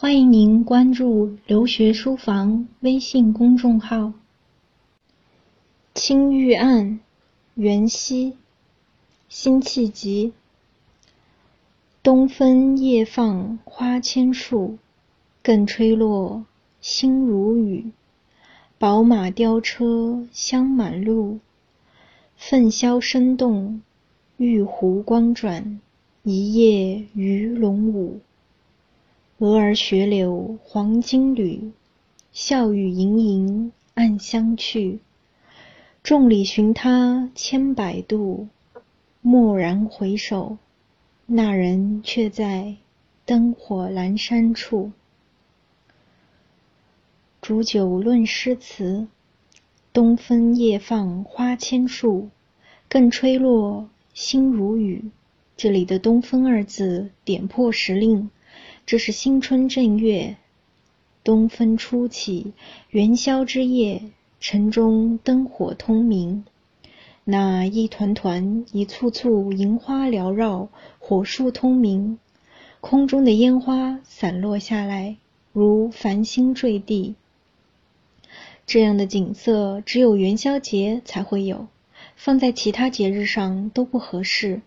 [0.00, 3.98] 欢迎您关注留学书房微信公众号。
[5.92, 7.00] 《青玉案》
[7.60, 8.38] 元夕，
[9.28, 10.32] 辛弃疾。
[12.02, 14.78] 东风夜放花千树，
[15.42, 16.46] 更吹落，
[16.80, 17.92] 星如雨。
[18.78, 21.40] 宝马雕车香满路，
[22.38, 23.82] 凤箫声动，
[24.38, 25.78] 玉壶光转，
[26.22, 28.20] 一夜鱼龙舞。
[29.40, 31.72] 蛾儿雪柳黄金缕，
[32.30, 34.98] 笑语盈盈暗香去。
[36.02, 38.48] 众里寻他千百度，
[39.22, 40.58] 蓦然回首，
[41.24, 42.76] 那人却在
[43.24, 44.92] 灯火阑珊处。
[47.40, 49.08] 煮酒论诗词，
[49.90, 52.28] 东风夜放花千树，
[52.90, 55.10] 更吹落，星如雨。
[55.56, 58.28] 这里的“东风”二字点破时令。
[58.90, 60.36] 这是新春正月，
[61.22, 62.52] 东风初起，
[62.88, 64.02] 元宵之夜，
[64.40, 66.44] 城中灯火通明。
[67.22, 72.18] 那一团团、一簇簇银花缭绕，火树通明，
[72.80, 75.18] 空中的烟花散落下来，
[75.52, 77.14] 如繁星坠地。
[78.66, 81.68] 这样的景色只有元宵节才会有，
[82.16, 84.62] 放在其他节日上都不合适。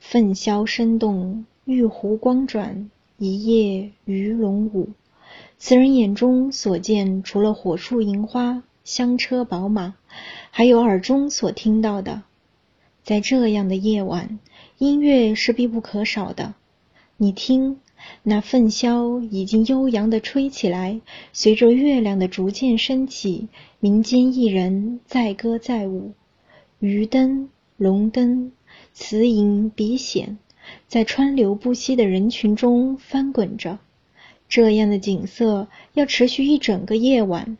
[0.00, 2.90] 凤箫声动，玉壶光转。
[3.18, 4.90] 一夜鱼龙舞，
[5.56, 9.94] 此人眼中所见，除了火树银花、香车宝马，
[10.50, 12.24] 还有耳中所听到的。
[13.02, 14.38] 在这样的夜晚，
[14.76, 16.56] 音乐是必不可少的。
[17.16, 17.80] 你听，
[18.22, 21.00] 那凤箫已经悠扬地吹起来，
[21.32, 23.48] 随着月亮的逐渐升起，
[23.80, 26.12] 民间艺人载歌载舞，
[26.80, 28.52] 鱼灯、龙灯、
[28.92, 30.36] 瓷银、笔显。
[30.88, 33.78] 在川流不息的人群中翻滚着，
[34.48, 37.58] 这样的景色要持续一整个夜晚。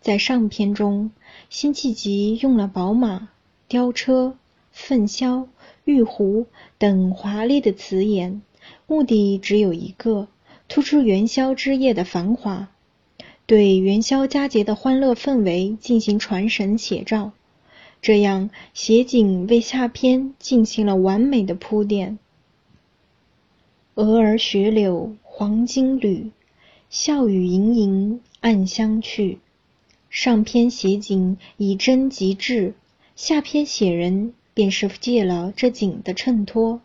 [0.00, 1.10] 在上篇中，
[1.50, 3.28] 辛弃疾用了宝马、
[3.68, 4.36] 雕车、
[4.72, 5.46] 凤箫、
[5.84, 6.46] 玉壶
[6.78, 8.42] 等华丽的词眼，
[8.86, 10.28] 目的只有一个：
[10.66, 12.68] 突出元宵之夜的繁华，
[13.46, 17.32] 对元宵佳节的欢乐氛围进行传神写照。
[18.00, 22.18] 这样，写景为下篇进行了完美的铺垫。
[23.94, 26.30] 蛾儿雪柳黄金缕，
[26.88, 29.38] 笑语盈盈暗香去。
[30.08, 32.72] 上篇写景以真及质，
[33.16, 36.80] 下篇写人便是借了这景的衬托。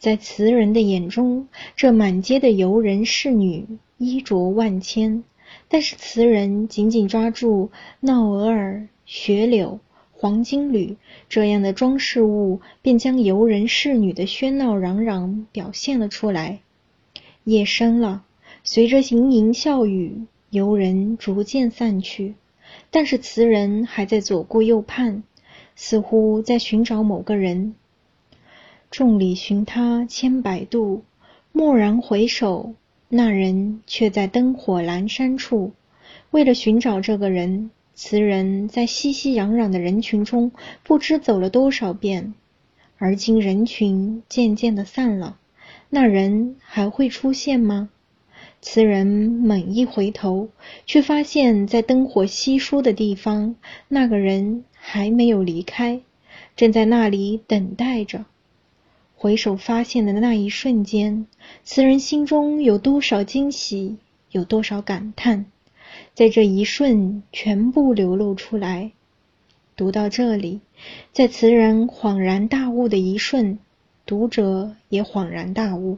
[0.00, 1.46] 在词人的眼中，
[1.76, 3.64] 这满街的游人侍女
[3.96, 5.22] 衣着万千，
[5.68, 9.78] 但是词人紧紧抓住闹蛾儿、雪柳。
[10.20, 10.98] 黄金缕
[11.30, 16.60] 这样的装饰物，便将游人侍女的喧闹嚷嚷表现了出来。
[17.44, 18.22] 夜深了，
[18.62, 22.34] 随着盈盈笑语，游人逐渐散去，
[22.90, 25.22] 但是词人还在左顾右盼，
[25.74, 27.74] 似乎在寻找某个人。
[28.90, 31.02] 众里寻他千百度，
[31.52, 32.74] 蓦然回首，
[33.08, 35.72] 那人却在灯火阑珊处。
[36.30, 37.70] 为了寻找这个人。
[38.02, 40.52] 词人在熙熙攘攘的人群中
[40.82, 42.32] 不知走了多少遍，
[42.96, 45.36] 而今人群渐渐的散了，
[45.90, 47.90] 那人还会出现吗？
[48.62, 50.48] 词人猛一回头，
[50.86, 53.56] 却发现，在灯火稀疏的地方，
[53.88, 56.00] 那个人还没有离开，
[56.56, 58.24] 正在那里等待着。
[59.14, 61.26] 回首发现的那一瞬间，
[61.64, 63.98] 词人心中有多少惊喜，
[64.30, 65.44] 有多少感叹？
[66.14, 68.92] 在这一瞬，全部流露出来。
[69.76, 70.60] 读到这里，
[71.12, 73.58] 在词人恍然大悟的一瞬，
[74.04, 75.96] 读者也恍然大悟：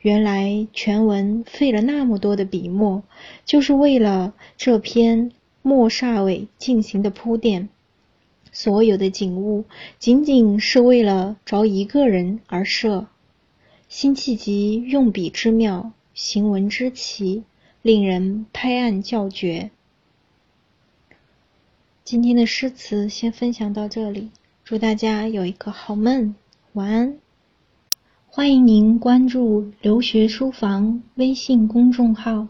[0.00, 3.02] 原来全文费了那么多的笔墨，
[3.44, 5.32] 就是为了这篇
[5.62, 7.68] 末煞尾进行的铺垫。
[8.52, 9.64] 所有的景物，
[9.98, 13.06] 仅仅是为了着一个人而设。
[13.88, 17.42] 辛弃疾用笔之妙，行文之奇。
[17.82, 19.70] 令人拍案叫绝。
[22.04, 24.30] 今天的诗词先分享到这里，
[24.64, 26.34] 祝大家有一个好梦，
[26.72, 27.18] 晚安。
[28.26, 32.48] 欢迎您关注留学书房微信公众号。